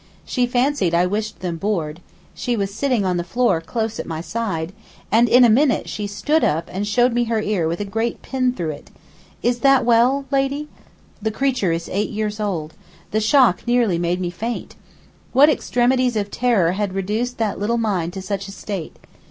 [0.25, 2.01] She fancied I wished them bored
[2.33, 4.73] (she was sitting on the floor close at my side),
[5.11, 8.23] and in a minute she stood up and showed me her ear with a great
[8.23, 8.89] pin through it:
[9.43, 10.67] 'Is that well, lady?'
[11.21, 12.73] the creature is eight years old.
[13.11, 14.73] The shock nearly made me faint.
[15.33, 18.95] What extremities of terror had reduced that little mind to such a state.